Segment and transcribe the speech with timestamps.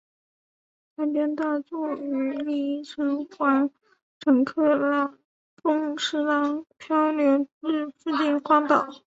[0.95, 3.69] 草间大作与另一生还
[4.19, 4.75] 乘客
[5.63, 8.91] 岚十郎漂流至附近荒岛。